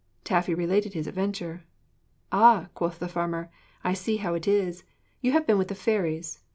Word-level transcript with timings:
Taffy 0.23 0.55
related 0.55 0.93
his 0.95 1.05
adventure. 1.05 1.63
'Ah,' 2.31 2.69
quoth 2.73 2.97
the 2.97 3.07
farmer, 3.07 3.51
'I 3.83 3.93
see 3.93 4.17
how 4.17 4.33
it 4.33 4.47
is 4.47 4.83
you 5.21 5.31
have 5.33 5.45
been 5.45 5.59
with 5.59 5.67
the 5.67 5.75
fairies. 5.75 6.39